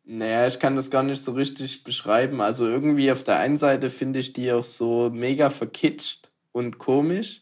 [0.04, 2.42] Naja, ich kann das gar nicht so richtig beschreiben.
[2.42, 7.40] Also irgendwie auf der einen Seite finde ich die auch so mega verkitscht und komisch.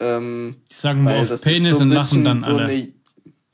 [0.00, 2.64] Ähm, die sagen nur auf Penis so und lachen dann so alle.
[2.64, 2.92] Eine...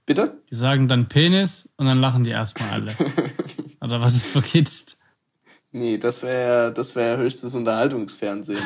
[0.07, 0.40] Bitte?
[0.50, 2.92] Die sagen dann Penis und dann lachen die erstmal alle.
[3.81, 4.96] Oder was ist verkitscht?
[5.72, 8.61] Nee, das wäre das wär höchstes Unterhaltungsfernsehen.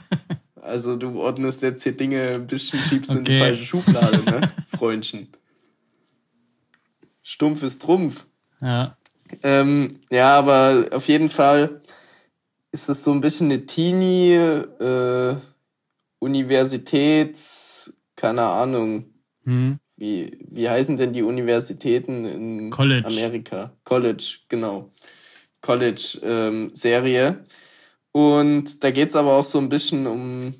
[0.62, 3.18] also du ordnest jetzt hier Dinge ein bisschen, schiebst okay.
[3.18, 5.28] in die falsche Schublade, ne, Freundchen.
[7.22, 8.26] Stumpf ist Trumpf.
[8.60, 8.96] Ja.
[9.42, 11.80] Ähm, ja, aber auf jeden Fall
[12.70, 15.36] ist es so ein bisschen eine Teenie äh,
[16.18, 19.06] Universitäts, keine Ahnung.
[19.44, 19.78] Hm.
[19.96, 23.06] Wie, wie heißen denn die Universitäten in College.
[23.06, 23.72] Amerika?
[23.84, 24.90] College, genau.
[25.62, 27.26] College-Serie.
[27.26, 27.44] Ähm,
[28.12, 30.54] und da geht's aber auch so ein bisschen um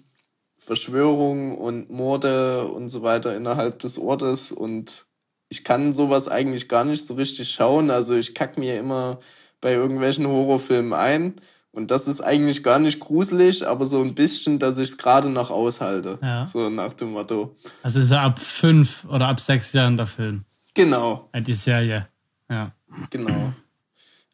[0.58, 4.52] Verschwörung und Morde und so weiter innerhalb des Ortes.
[4.52, 5.06] Und
[5.48, 7.90] ich kann sowas eigentlich gar nicht so richtig schauen.
[7.90, 9.20] Also ich kack mir immer
[9.60, 11.34] bei irgendwelchen Horrorfilmen ein
[11.76, 15.28] und das ist eigentlich gar nicht gruselig, aber so ein bisschen, dass ich es gerade
[15.28, 16.18] noch aushalte.
[16.22, 16.46] Ja.
[16.46, 17.54] So nach dem Motto.
[17.82, 20.46] Also ist er ab fünf oder ab sechs Jahren der Film.
[20.72, 21.28] Genau.
[21.36, 22.08] Die Serie.
[22.48, 22.72] Ja.
[23.10, 23.52] Genau.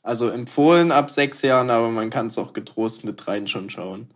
[0.04, 4.08] Also empfohlen ab sechs Jahren, aber man kann es auch getrost mit rein schon schauen.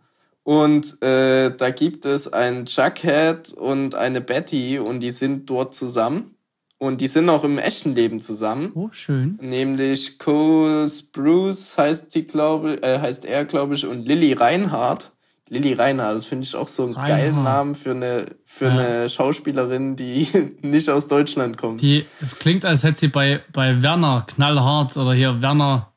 [0.43, 6.36] Und äh, da gibt es einen Chuckhead und eine Betty und die sind dort zusammen.
[6.79, 8.71] Und die sind auch im echten Leben zusammen.
[8.75, 9.39] Oh, schön.
[9.41, 15.11] Nämlich Cole Spruce heißt die, glaube äh, heißt er, glaube ich, und Lilly Reinhardt.
[15.49, 17.19] Lilly Reinhardt, das finde ich auch so einen Reinhardt.
[17.19, 18.71] geilen Namen für eine für ja.
[18.71, 20.27] eine Schauspielerin, die
[20.61, 21.81] nicht aus Deutschland kommt.
[21.81, 25.93] Die, es klingt, als hätte sie bei, bei Werner knallhart oder hier Werner,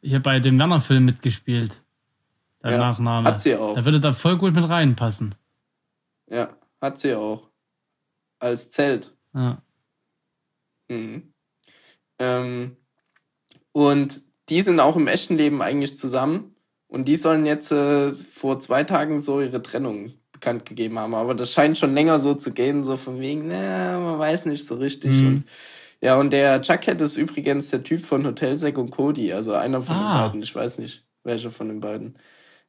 [0.00, 1.82] hier bei dem Werner-Film mitgespielt.
[2.62, 3.28] Der ja, Nachname.
[3.28, 3.74] Hat sie auch.
[3.74, 5.34] Da würde da voll gut mit reinpassen.
[6.30, 6.48] Ja,
[6.80, 7.50] hat sie auch.
[8.38, 9.12] als Zelt.
[9.34, 9.58] Ja.
[10.88, 11.32] Mhm.
[12.18, 12.76] Ähm,
[13.72, 16.54] und die sind auch im echten Leben eigentlich zusammen.
[16.86, 21.14] Und die sollen jetzt äh, vor zwei Tagen so ihre Trennung bekannt gegeben haben.
[21.14, 24.66] Aber das scheint schon länger so zu gehen, so von wegen, na, man weiß nicht
[24.66, 25.12] so richtig.
[25.14, 25.26] Mhm.
[25.26, 25.44] Und,
[26.00, 29.96] ja, und der Jughead ist übrigens der Typ von Hotelsack und Cody, also einer von
[29.96, 30.22] Ah.
[30.22, 30.42] den beiden.
[30.42, 32.18] Ich weiß nicht, welcher von den beiden.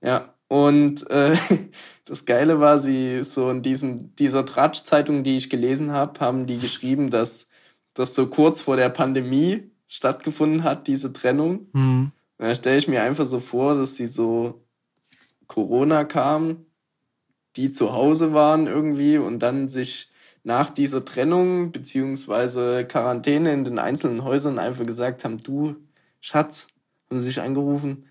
[0.02, 1.36] Ja, und äh,
[2.06, 6.58] das Geile war, sie so in diesem, dieser Tratsch-Zeitung, die ich gelesen habe, haben die
[6.58, 7.48] geschrieben, dass
[7.96, 11.68] das so kurz vor der Pandemie stattgefunden hat, diese Trennung.
[11.74, 12.12] Hm.
[12.38, 14.62] Und da stelle ich mir einfach so vor, dass die so
[15.48, 16.66] Corona kam,
[17.56, 20.10] die zu Hause waren irgendwie und dann sich
[20.44, 25.76] nach dieser Trennung beziehungsweise Quarantäne in den einzelnen Häusern einfach gesagt haben, du,
[26.20, 26.68] Schatz,
[27.10, 28.06] haben sie sich angerufen,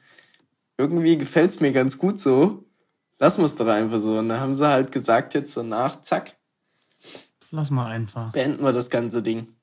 [0.79, 2.64] irgendwie gefällt's mir ganz gut so,
[3.18, 4.18] lass uns doch einfach so.
[4.18, 6.35] Und dann haben sie halt gesagt jetzt danach, zack,
[7.51, 8.33] Lass mal einfach.
[8.33, 9.54] beenden wir das ganze Ding.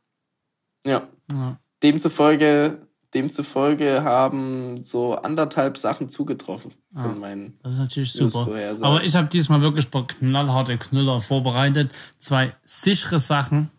[0.85, 1.07] Ja.
[1.31, 1.57] Ja.
[1.83, 2.79] Demzufolge,
[3.13, 7.15] demzufolge haben so anderthalb Sachen zugetroffen von Ah.
[7.19, 7.57] meinen.
[7.63, 8.47] Das ist natürlich super.
[8.81, 11.91] Aber ich habe diesmal wirklich ein paar knallharte Knüller vorbereitet.
[12.17, 13.69] Zwei sichere Sachen,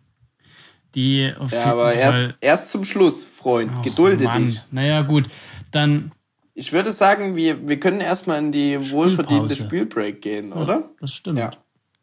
[0.94, 3.70] die auf Ja, aber erst, erst zum Schluss, Freund.
[3.78, 4.46] Och, Gedulde Mann.
[4.46, 4.60] dich.
[4.70, 5.24] Naja, gut.
[5.70, 6.10] Dann.
[6.54, 9.64] Ich würde sagen, wir, wir können erstmal in die wohlverdiente Spielpause.
[9.64, 10.90] Spielbreak gehen, oder?
[11.00, 11.38] Das stimmt.
[11.38, 11.50] Ja.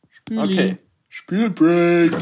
[0.09, 0.39] Spüli.
[0.39, 0.77] Okay.
[1.07, 2.13] Spielbreak.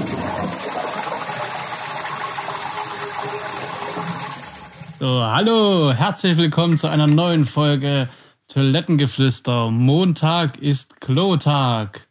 [4.98, 8.08] So, hallo, herzlich willkommen zu einer neuen Folge
[8.48, 9.70] Toilettengeflüster.
[9.70, 12.08] Montag ist Klotag.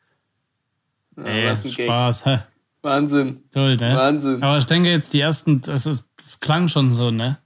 [1.16, 1.86] Ja, Ey, was ein Gag.
[1.86, 2.24] Spaß.
[2.26, 2.38] hä?
[2.82, 3.42] Wahnsinn.
[3.52, 3.96] Toll, ne?
[3.96, 4.42] Wahnsinn.
[4.42, 7.38] Aber ich denke jetzt die ersten, das, ist, das klang schon so, ne?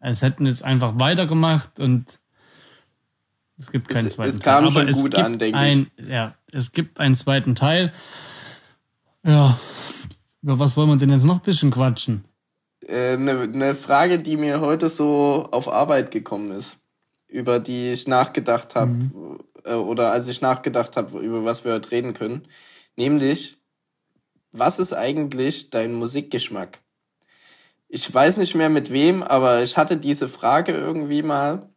[0.00, 2.18] Es hätten jetzt einfach weitergemacht und
[3.58, 4.92] es gibt keinen Es- zweiten es kam Teil.
[4.94, 7.92] schon gut an, denke ein, Ja, es gibt einen zweiten Teil.
[9.24, 9.58] Ja,
[10.42, 12.24] über was wollen wir denn jetzt noch ein bisschen quatschen?
[12.88, 16.78] Eine äh, ne Frage, die mir heute so auf Arbeit gekommen ist,
[17.28, 19.38] über die ich nachgedacht habe, Mhm.
[19.64, 22.46] äh, oder als ich nachgedacht habe, über was wir heute reden können.
[22.96, 23.58] Nämlich,
[24.52, 26.78] was ist eigentlich dein Musikgeschmack?
[27.88, 31.68] Ich weiß nicht mehr mit wem, aber ich hatte diese Frage irgendwie mal.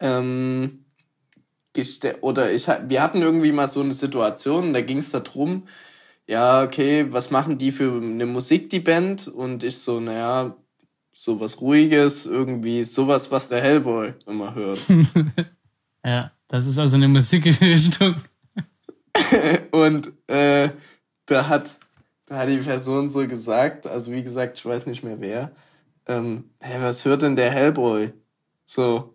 [0.00, 0.84] Ähm,
[1.74, 5.64] geste- oder ich, wir hatten irgendwie mal so eine Situation, da ging es darum,
[6.26, 9.28] ja, okay, was machen die für eine Musik, die Band?
[9.28, 10.56] Und ich so, naja,
[11.12, 14.80] sowas Ruhiges, irgendwie sowas, was der Hellboy immer hört.
[16.06, 18.16] Ja, das ist also eine Musikrichtung.
[19.70, 20.68] Und äh,
[21.24, 21.78] da hat
[22.26, 25.52] da hat die Person so gesagt, also wie gesagt, ich weiß nicht mehr wer,
[26.06, 28.12] ähm, hey, was hört denn der Hellboy?
[28.64, 29.13] So.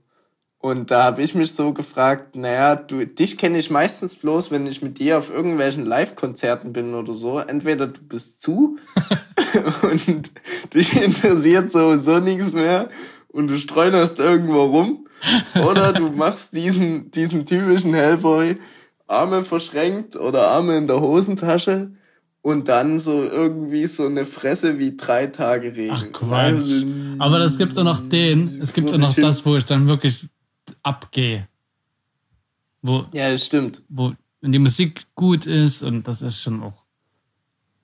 [0.61, 4.67] Und da habe ich mich so gefragt, naja, du, dich kenne ich meistens bloß, wenn
[4.67, 7.39] ich mit dir auf irgendwelchen Live-Konzerten bin oder so.
[7.39, 8.77] Entweder du bist zu
[9.83, 10.29] und
[10.73, 12.89] dich interessiert sowieso nichts mehr
[13.29, 15.07] und du streunerst irgendwo rum.
[15.65, 18.57] Oder du machst diesen, diesen typischen Hellboy,
[19.07, 21.91] Arme verschränkt oder Arme in der Hosentasche
[22.41, 25.93] und dann so irgendwie so eine Fresse wie drei Tage Regen.
[25.93, 26.85] Ach Quatsch.
[27.17, 30.27] Aber es gibt auch noch den, es gibt auch noch das, wo ich dann wirklich
[30.89, 31.47] abgehe.
[32.81, 33.81] Wo, Ja, das stimmt.
[33.89, 36.85] wo, wenn die Musik gut ist und das ist schon auch,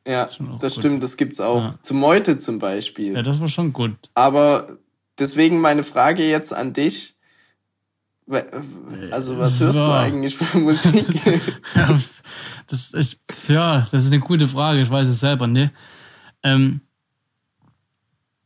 [0.08, 0.84] Ja, Schon auch das gut.
[0.84, 1.62] stimmt, das gibt's auch.
[1.64, 1.76] Ja.
[1.82, 3.14] Zu Meute zum Beispiel.
[3.14, 3.96] ja, das war schon gut.
[4.14, 4.68] Aber
[5.20, 7.16] deswegen meine Frage jetzt an dich.
[8.28, 8.50] We-
[9.12, 10.00] Also, was hörst du Ja.
[10.02, 11.06] eigentlich für Musik?
[11.76, 12.00] Ja,
[12.68, 13.18] das ist,
[13.50, 15.72] ja, das ist eine gute Frage, ich weiß es selber, ne?
[16.42, 16.82] Ähm,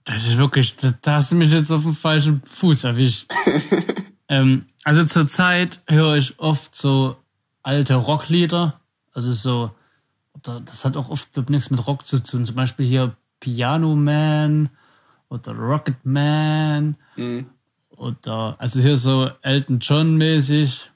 [0.06, 3.32] das ist wirklich, da, hast du mich jetzt auf dem falschen Fuß erwischt.
[4.30, 7.18] ähm, also zurzeit höre ich oft so
[7.64, 8.80] alte Rocklieder,
[9.14, 9.72] also so,
[10.34, 14.70] oder das hat auch oft nichts mit Rock zu tun, zum Beispiel hier Piano Man
[15.30, 17.46] oder Rocket Man Hm.
[17.90, 20.90] oder, also hier so Elton John mäßig.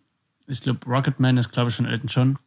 [0.48, 2.40] Ich glaube, Rocketman ist, glaube ich, von Elton John.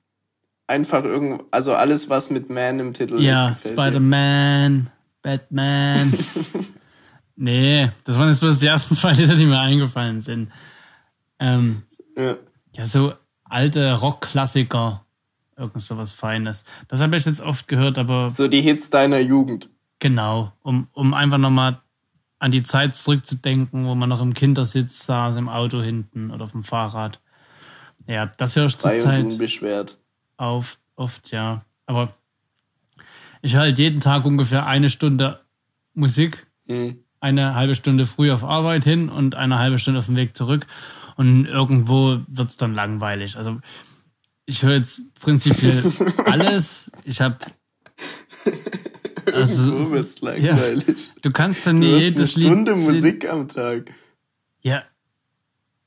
[0.67, 3.83] Einfach irgend, also alles, was mit Man im Titel Ja, ist, gefällt dir.
[3.83, 4.91] Spider-Man,
[5.23, 6.13] Batman.
[7.37, 10.51] nee, das waren jetzt bloß die ersten zwei Lieder, die mir eingefallen sind.
[11.39, 11.83] Ähm,
[12.17, 12.37] Ja.
[12.75, 13.13] ja, so
[13.45, 15.05] alte Rockklassiker.
[15.57, 16.65] Irgend so was Feines.
[16.89, 19.71] Das habe ich jetzt oft gehört, aber So die Hits deiner Jugend.
[20.01, 21.81] genau, um, um einfach nochmal
[22.39, 26.53] an die Zeit zurückzudenken, wo man noch im Kindersitz saß, im Auto hinten oder auf
[26.53, 27.21] dem Fahrrad.
[28.07, 29.97] Ja, das höre ich Frei und zurzeit unbeschwert.
[30.37, 31.65] auf, oft, ja.
[31.87, 32.13] Aber
[33.41, 35.41] ich höre halt jeden Tag ungefähr eine Stunde
[35.95, 36.99] Musik, Hm.
[37.21, 40.67] eine halbe Stunde früh auf Arbeit hin und eine halbe Stunde auf dem Weg zurück.
[41.17, 43.37] Und irgendwo wird's dann langweilig.
[43.37, 43.61] Also
[44.45, 45.83] ich höre jetzt prinzipiell
[46.25, 46.91] alles.
[47.05, 47.39] Ich habe
[49.33, 51.11] Also, Irgendwo wird's langweilig.
[51.21, 52.53] du kannst dann Du hast jedes eine Lied.
[52.53, 53.93] Stunde Musik am Tag.
[54.63, 54.85] Ja.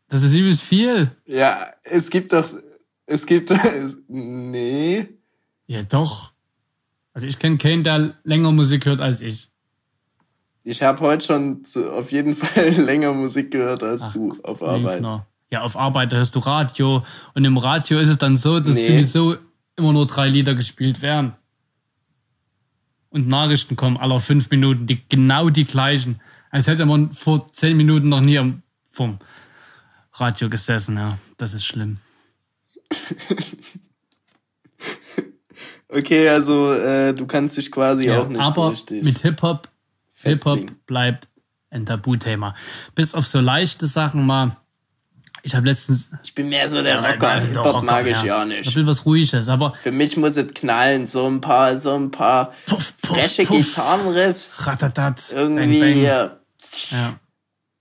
[0.10, 1.12] Das ist übelst viel.
[1.26, 2.50] Ja, es gibt doch,
[3.06, 3.54] es gibt,
[4.08, 5.08] nee.
[5.68, 6.34] Ja, doch.
[7.14, 9.50] Also ich kenne keinen, der länger Musik hört als ich.
[10.64, 14.96] Ich habe heute schon zu, auf jeden Fall länger Musik gehört als du auf Arbeit.
[14.96, 15.26] Lügner.
[15.52, 17.04] Ja, auf Arbeit hörst du Radio.
[17.34, 18.88] Und im Radio ist es dann so, dass Nee.
[18.88, 19.38] sowieso
[19.76, 21.34] immer nur drei Lieder gespielt werden.
[23.10, 26.22] Und Nachrichten kommen aller fünf Minuten, die genau die gleichen.
[26.52, 29.18] Als hätte man vor zehn Minuten noch nie am, vom
[30.14, 30.98] Radio gesessen.
[30.98, 31.98] Ja, das ist schlimm.
[35.92, 39.68] Okay, also äh, du kannst dich quasi Ja, auch nicht so aber richtig mit Hip-Hop.
[40.24, 41.28] Hip-Hop bleibt
[41.70, 42.56] ein Tabuthema.
[42.96, 44.56] Bis auf so leichte Sachen mal.
[45.44, 46.10] Ich habe letztens.
[46.24, 47.18] Ich bin mehr so der Ja, Rocker.
[47.36, 48.44] der Hip-Hop Rocker, mag ich ja.
[48.44, 48.76] ja Ich nicht.
[48.76, 52.52] will was Ruhiges, aber Für mich muss es knallen, so ein paar, so ein paar
[52.66, 53.58] Puff, puff, frische puff.
[53.58, 54.68] Gitarrenriffs.
[54.68, 55.32] Ratatat.
[55.34, 56.04] Irgendwie, bang, bang.
[56.04, 56.32] ja.
[56.92, 57.20] Ja.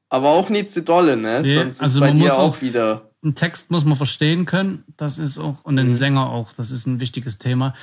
[0.09, 1.41] aber auch nicht zu dolle, ne?
[1.43, 3.11] Nee, Sonst ist also bei man dir muss auch auch- wieder.
[3.25, 4.85] Den Text muss man verstehen können.
[4.97, 5.79] Das ist auch, und Mhm.
[5.79, 6.53] den Sänger auch.
[6.53, 7.75] Das ist ein wichtiges Thema.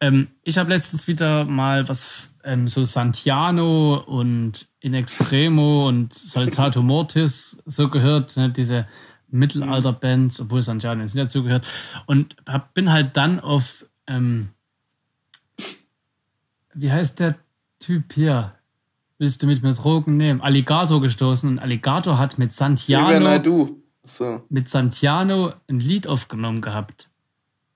[0.00, 6.82] Ähm, ich habe letztens wieder mal was, ähm, so Santiano und In Extremo und Saltato
[6.82, 8.86] Mortis so gehört, ne, diese
[9.30, 11.66] Mittelalter-Bands, obwohl Santiano jetzt nicht dazu gehört.
[12.06, 14.48] Und hab, bin halt dann auf, ähm,
[16.72, 17.36] wie heißt der
[17.78, 18.54] Typ hier?
[19.18, 20.40] Willst du mit mir Drogen nehmen?
[20.40, 23.08] Alligator gestoßen und Alligator hat mit Santiano.
[24.04, 24.42] So.
[24.48, 27.10] mit Santiano ein Lied aufgenommen gehabt.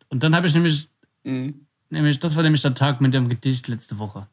[0.08, 0.88] Und dann habe ich nämlich,
[1.24, 1.66] Mhm.
[1.90, 4.28] nämlich, das war nämlich der Tag mit dem Gedicht letzte Woche.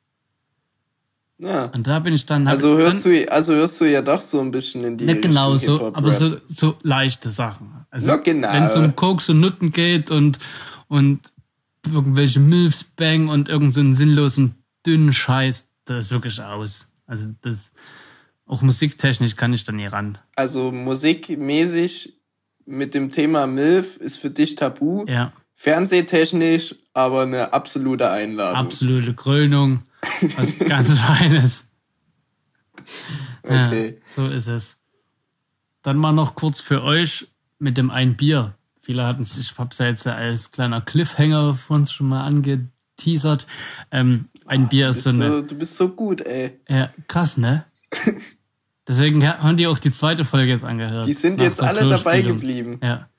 [1.39, 1.65] Ja.
[1.65, 2.47] Und da bin ich dann.
[2.47, 5.21] Also hörst dann, du, also hörst du ja doch so ein bisschen in die Nicht
[5.21, 7.85] genau Richtung so, Hip-Hop, aber so, so leichte Sachen.
[7.89, 8.53] Also, Na genau.
[8.53, 10.37] wenn es um Koks und Nutten geht und,
[10.87, 11.21] und
[11.85, 16.87] irgendwelche Milfs bang und irgend so einen sinnlosen, dünnen Scheiß, das ist wirklich aus.
[17.07, 17.71] Also, das,
[18.45, 20.17] auch musiktechnisch kann ich da nie ran.
[20.35, 22.19] Also musikmäßig
[22.65, 25.05] mit dem Thema MILF ist für dich tabu.
[25.07, 28.55] Ja, Fernsehtechnisch aber eine absolute Einladung.
[28.55, 29.83] absolute Krönung.
[30.37, 31.65] Was ganz Feines.
[33.43, 33.87] Okay.
[33.87, 34.77] Ja, so ist es.
[35.81, 38.53] Dann mal noch kurz für euch mit dem ein Bier.
[38.81, 43.45] Viele hatten es, ich hab's ja jetzt als kleiner Cliffhanger von uns schon mal angeteasert.
[43.91, 45.29] Ähm, ein Bier Du ist so eine.
[45.29, 46.57] so, du bist so gut, ey.
[46.69, 47.65] Ja, krass, ne?
[48.87, 51.05] Deswegen haben die auch die zweite Folge jetzt angehört.
[51.05, 52.79] Die sind jetzt alle dabei geblieben.
[52.81, 53.09] Ja,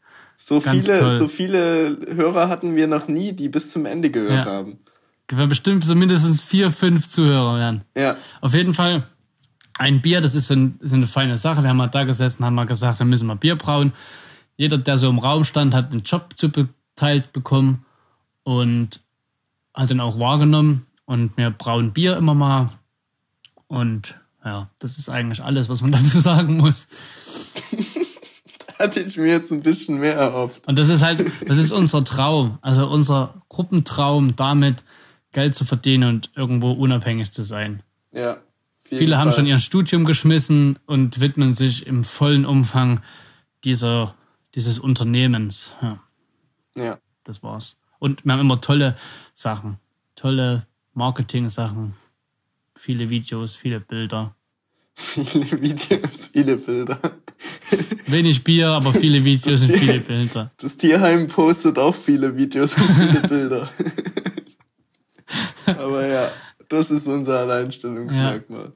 [0.42, 1.16] So Ganz viele, toll.
[1.18, 4.50] so viele Hörer hatten wir noch nie, die bis zum Ende gehört Ja.
[4.50, 4.78] haben.
[5.28, 7.82] wir bestimmt so mindestens vier, fünf Zuhörer werden.
[7.96, 8.16] Ja.
[8.40, 9.02] Auf jeden Fall
[9.78, 11.62] ein Bier, das ist ein, so eine feine Sache.
[11.62, 13.92] Wir haben mal da gesessen, haben mal gesagt, wir müssen mal Bier brauen.
[14.56, 17.84] Jeder, der so im Raum stand, hat einen Job zugeteilt bekommen
[18.42, 19.00] und
[19.74, 20.86] hat den auch wahrgenommen.
[21.04, 22.70] Und wir brauen Bier immer mal.
[23.68, 26.86] Und ja, das ist eigentlich alles, was man dazu sagen muss.
[28.80, 30.66] Hatte ich mir jetzt ein bisschen mehr erhofft.
[30.66, 32.58] Und das ist halt, das ist unser Traum.
[32.62, 34.82] Also unser Gruppentraum, damit
[35.32, 37.82] Geld zu verdienen und irgendwo unabhängig zu sein.
[38.10, 38.38] Ja.
[38.80, 39.36] Viele haben Fall.
[39.36, 43.00] schon ihr Studium geschmissen und widmen sich im vollen Umfang
[43.62, 44.14] dieser,
[44.56, 45.70] dieses Unternehmens.
[45.82, 45.98] Ja,
[46.74, 46.98] Ja.
[47.22, 47.76] das war's.
[48.00, 48.96] Und wir haben immer tolle
[49.34, 49.76] Sachen,
[50.16, 51.94] tolle Marketing-Sachen,
[52.76, 54.34] viele Videos, viele Bilder.
[54.96, 56.98] Viele Videos, viele Bilder.
[58.06, 60.50] Wenig Bier, aber viele Videos und viele Bilder.
[60.58, 63.70] Das Tierheim postet auch viele Videos und viele Bilder.
[65.66, 66.30] Aber ja,
[66.68, 68.72] das ist unser Alleinstellungsmerkmal.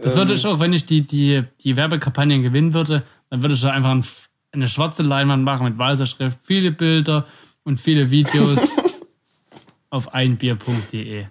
[0.00, 3.60] Das würde ich auch, wenn ich die, die, die Werbekampagnen gewinnen würde, dann würde ich
[3.60, 4.04] da einfach ein,
[4.52, 7.26] eine schwarze Leinwand machen mit weißer Schrift, viele Bilder
[7.64, 8.58] und viele Videos
[9.90, 11.26] auf einbier.de.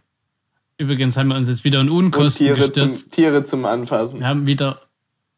[0.77, 3.11] Übrigens haben wir uns jetzt wieder in Und Unkosten Tiere zum, gestürzt.
[3.11, 4.19] Tiere zum Anfassen.
[4.19, 4.81] Wir haben wieder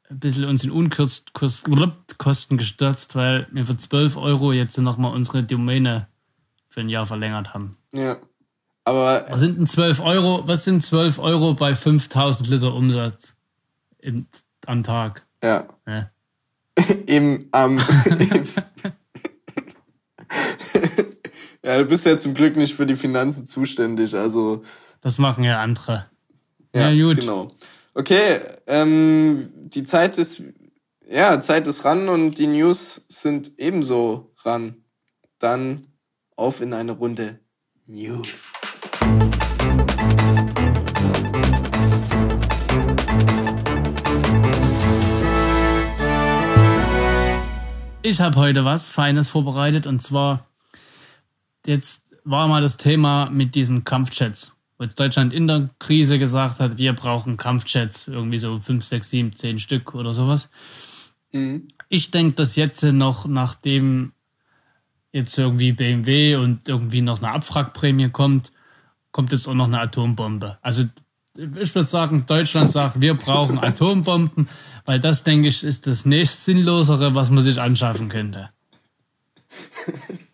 [0.10, 6.08] ein bisschen uns in Unkosten gestürzt, weil wir für 12 Euro jetzt nochmal unsere Domäne
[6.70, 7.78] für ein Jahr verlängert haben.
[7.94, 8.18] Ja.
[8.86, 10.44] Aber Was sind denn 12 Euro?
[10.48, 13.34] Was sind 12 Euro bei 5000 Liter Umsatz
[14.00, 14.28] im,
[14.66, 15.26] am Tag?
[15.42, 16.10] ja, Ja.
[17.06, 18.48] im am im,
[21.66, 24.64] Ja, du bist ja zum Glück nicht für die Finanzen zuständig, also
[25.00, 26.08] Das machen ja andere.
[26.76, 27.22] ja, Ja, gut.
[27.22, 27.52] genau.
[27.96, 30.42] Okay, ähm, die Zeit ist
[31.08, 34.84] ja, Zeit ist ran und die News sind ebenso ran.
[35.38, 35.86] Dann
[36.36, 37.40] auf in eine Runde
[37.86, 38.54] News.
[48.02, 50.48] Ich habe heute was Feines vorbereitet und zwar
[51.68, 54.53] jetzt war mal das Thema mit diesen Kampfchats,
[54.84, 59.36] jetzt Deutschland in der Krise gesagt hat, wir brauchen Kampfjets, irgendwie so 5, 6, 7,
[59.36, 60.50] 10 Stück oder sowas.
[61.32, 61.68] Mhm.
[61.90, 64.14] Ich denke, dass jetzt noch, nachdem
[65.12, 68.52] jetzt irgendwie BMW und irgendwie noch eine Abwrackprämie kommt,
[69.12, 70.58] kommt jetzt auch noch eine Atombombe.
[70.62, 70.84] Also
[71.38, 74.50] ich würde sagen, Deutschland sagt, wir brauchen Atombomben,
[74.86, 78.50] weil das, denke ich, ist das nächst Sinnlosere, was man sich anschaffen könnte.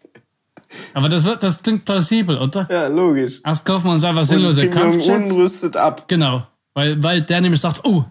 [0.93, 2.67] Aber das, wird, das klingt plausibel, oder?
[2.69, 3.41] Ja, logisch.
[3.45, 5.33] Erst kaufen wir uns einfach Und sinnlose Kampfjets.
[5.33, 6.07] rüstet ab.
[6.07, 8.05] Genau, weil, weil der nämlich sagt, oh,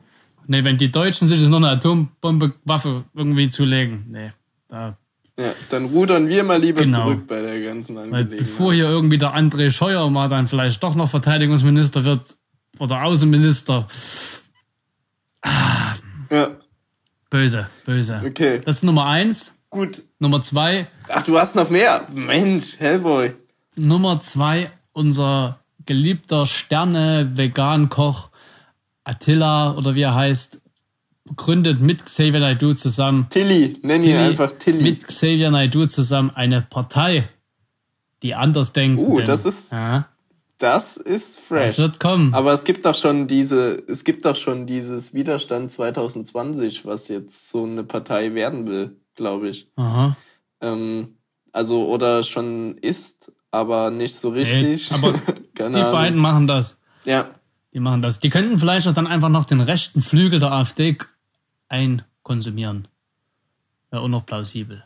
[0.46, 4.33] nee, wenn die Deutschen sich jetzt noch eine Atombombe-Waffe irgendwie zulegen, nee,
[4.68, 4.96] da
[5.38, 7.04] Ja, dann rudern wir mal lieber Genau.
[7.04, 8.38] zurück bei der ganzen Weil Angelegenheit.
[8.38, 12.37] bevor hier irgendwie der André Scheuer mal dann vielleicht doch noch Verteidigungsminister wird
[12.81, 13.87] oder Außenminister.
[16.31, 16.50] ja,
[17.31, 18.22] Böse, böse.
[18.26, 18.61] okay.
[18.64, 19.52] Das ist Nummer eins.
[19.70, 20.02] Gut.
[20.18, 22.07] Nummer zwei, Ach, du hast noch mehr.
[22.14, 23.33] Mensch, Hellboy.
[23.76, 28.31] Nummer zwei, unser geliebter Sterne-Vegan-Koch
[29.04, 30.61] Attila oder wie er heißt,
[31.37, 34.83] gründet mit Xavier Naidoo zusammen Tilly, nenn ihn Tilly- einfach Tilly.
[34.83, 37.28] mit Xavier Naidoo zusammen eine Partei,
[38.22, 38.98] die anders denkt.
[38.98, 40.09] Uh, das ist ja,
[40.59, 41.70] das ist fresh.
[41.72, 42.35] das wird kommen.
[42.35, 47.48] Aber es gibt doch schon diese, es gibt doch schon dieses Widerstand 2020, was jetzt
[47.50, 49.68] so eine Partei werden will, glaube ich.
[49.76, 50.16] Aha.
[50.62, 51.16] Ähm,
[51.52, 54.90] also, oder schon ist, aber nicht so richtig.
[54.92, 55.12] aber
[55.54, 55.92] Keine Die Ahnung.
[55.92, 56.78] beiden machen das.
[57.04, 57.28] Ja,
[57.74, 58.18] Die machen das.
[58.20, 60.96] Die könnten vielleicht auch dann einfach noch den rechten Flügel der AfD
[61.68, 62.88] einkonsumieren.
[63.90, 64.83] Wäre auch noch plausibel.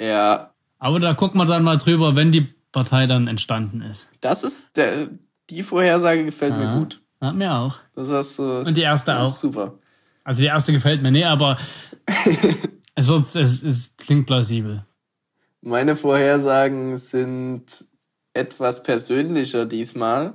[0.00, 0.50] ja.
[0.78, 4.06] Aber da gucken wir dann mal drüber, wenn die Partei dann entstanden ist.
[4.20, 5.08] Das ist der,
[5.48, 6.78] die Vorhersage gefällt mir Ja.
[6.78, 7.00] gut.
[7.22, 7.76] Hat mir auch.
[7.94, 8.58] Das hast du.
[8.58, 9.34] Und die erste auch.
[9.34, 9.74] Super.
[10.24, 11.56] Also die erste gefällt mir nicht, aber
[12.94, 14.84] es wird, es, es klingt plausibel.
[15.60, 17.86] Meine Vorhersagen sind
[18.34, 20.34] etwas persönlicher diesmal.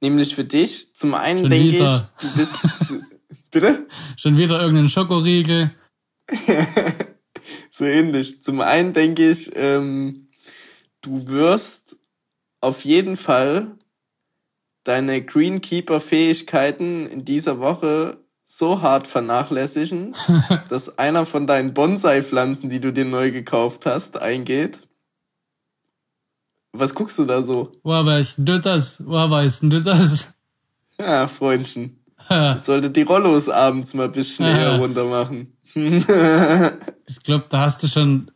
[0.00, 0.94] Nämlich für dich.
[0.94, 2.10] Zum einen Schon denke ich, wieder.
[2.20, 2.56] du bist.
[2.88, 3.02] Du,
[3.50, 3.86] bitte?
[4.16, 5.72] Schon wieder irgendein Schokoriegel.
[7.70, 8.42] So ähnlich.
[8.42, 10.28] Zum einen denke ich, ähm,
[11.00, 11.96] du wirst
[12.60, 13.76] auf jeden Fall
[14.82, 18.18] deine Greenkeeper-Fähigkeiten in dieser Woche
[18.50, 20.14] so hart vernachlässigen,
[20.68, 24.80] dass einer von deinen Bonsai-Pflanzen, die du dir neu gekauft hast, eingeht.
[26.72, 27.72] Was guckst du da so?
[27.82, 28.96] Woher weißt du das?
[29.04, 30.32] Woher weißt du das?
[30.98, 32.00] Ja, Freundchen.
[32.56, 35.52] Ich sollte die Rollos abends mal ein bisschen eher runter machen.
[37.10, 38.30] Ich glaube, da hast du schon,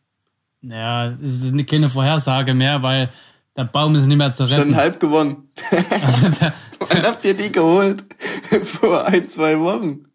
[0.63, 3.11] ja, es ist keine Vorhersage mehr, weil
[3.55, 4.77] der Baum ist nicht mehr zu Schon retten.
[4.77, 5.51] halb gewonnen.
[5.71, 6.55] Also da,
[6.89, 8.05] Wann habt ihr die geholt?
[8.65, 10.07] Vor ein, zwei Wochen.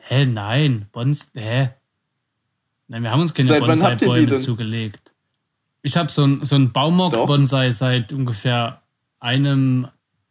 [0.00, 1.70] hä, nein, Bons, hä?
[2.88, 5.12] Nein, wir haben uns keine Bonsai-Bäume zugelegt.
[5.82, 8.82] Ich habe so ein, so ein Baumock-Bonsai seit ungefähr
[9.20, 9.88] einem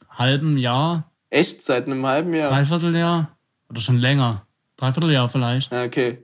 [0.10, 1.64] halben Jahr, Echt?
[1.64, 2.50] Seit einem halben Jahr?
[2.50, 3.38] Dreivierteljahr
[3.70, 4.48] oder schon länger.
[4.78, 5.72] Dreivierteljahr vielleicht.
[5.72, 6.24] Ja, okay.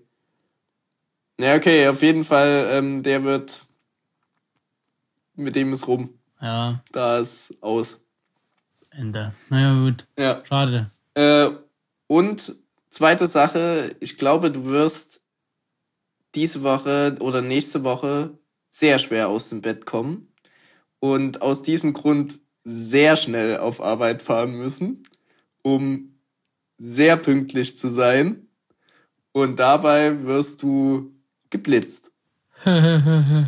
[1.40, 3.66] Ja, okay, auf jeden Fall, ähm, der wird.
[5.36, 6.10] Mit dem ist rum.
[6.42, 8.05] Ja, Da ist aus.
[8.98, 9.34] Ende.
[9.50, 10.08] Naja, gut.
[10.18, 10.44] Ja.
[10.46, 10.90] Schade.
[11.16, 11.50] Äh,
[12.08, 12.56] und
[12.90, 15.22] zweite Sache, ich glaube, du wirst
[16.36, 18.38] diese Woche oder nächste Woche
[18.70, 20.34] sehr schwer aus dem Bett kommen
[21.00, 25.04] und aus diesem Grund sehr schnell auf Arbeit fahren müssen,
[25.62, 26.20] um
[26.78, 28.48] sehr pünktlich zu sein.
[29.32, 31.14] Und dabei wirst du
[31.50, 32.12] geblitzt.
[32.66, 33.44] äh,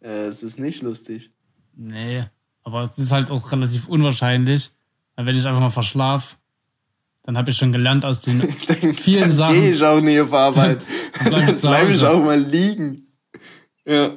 [0.00, 1.32] es ist nicht lustig.
[1.74, 2.24] Nee,
[2.68, 4.70] aber es ist halt auch relativ unwahrscheinlich,
[5.16, 6.36] weil wenn ich einfach mal verschlaf,
[7.22, 9.54] dann habe ich schon gelernt aus den Dann, Vielen dann Sachen.
[9.54, 10.84] gehe ich auch nie auf Arbeit.
[11.24, 13.06] Dann bleib ich bleibe ich auch mal liegen.
[13.86, 14.10] Ja.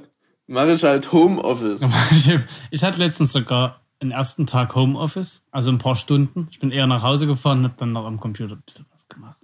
[0.47, 1.81] Mache ich halt Homeoffice.
[2.11, 2.29] Ich,
[2.71, 6.49] ich hatte letztens sogar den ersten Tag Homeoffice, also ein paar Stunden.
[6.51, 9.07] Ich bin eher nach Hause gefahren und habe dann noch am Computer ein bisschen was
[9.07, 9.37] gemacht.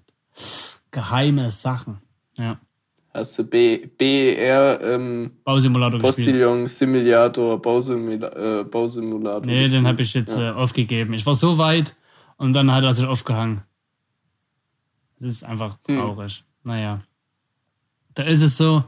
[0.91, 1.99] Geheime Sachen.
[2.35, 2.59] Ja.
[3.17, 6.27] Hast du B, BR, ähm, Bausimulator gespielt.
[6.27, 9.41] Postillon, Simulator, Bausimula äh, Bausimulator.
[9.43, 9.85] Nee, den gespielt.
[9.87, 11.13] habe ich jetzt äh, aufgegeben.
[11.13, 11.95] Ich war so weit
[12.37, 13.63] und dann hat er sich aufgehangen.
[15.19, 15.97] Das ist einfach Hm.
[15.97, 16.43] traurig.
[16.63, 17.01] Naja.
[18.13, 18.83] Da ist es so.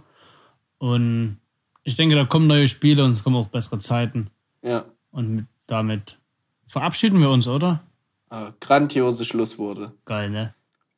[0.78, 1.40] Und
[1.84, 4.30] ich denke, da kommen neue Spiele und es kommen auch bessere Zeiten.
[4.62, 4.86] Ja.
[5.10, 6.20] Und mit, damit
[6.68, 7.82] verabschieden wir uns, oder?
[8.30, 9.94] Ah, grandiose Schlussworte.
[10.06, 10.54] Geil, ne?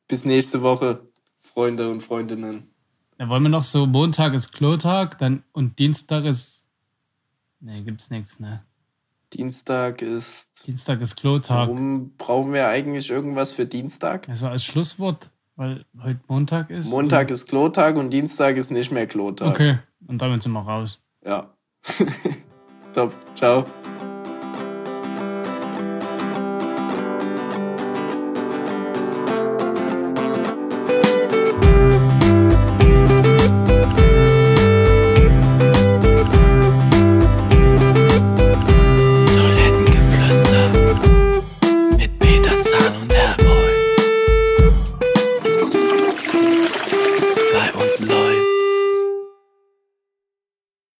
[0.06, 1.00] Bis nächste Woche,
[1.38, 2.68] Freunde und Freundinnen.
[3.22, 6.64] Dann wollen wir noch so, Montag ist Klotag, dann und Dienstag ist.
[7.60, 8.64] Ne, gibt's nichts, ne?
[9.32, 10.66] Dienstag ist.
[10.66, 11.68] Dienstag ist Klotag.
[11.68, 14.26] Warum brauchen wir eigentlich irgendwas für Dienstag?
[14.40, 16.90] War als Schlusswort, weil heute Montag ist.
[16.90, 19.50] Montag ist Klotag und Dienstag ist nicht mehr Klotag.
[19.50, 21.00] Okay, und damit sind wir raus.
[21.24, 21.48] Ja.
[22.92, 23.14] Top.
[23.36, 23.64] Ciao.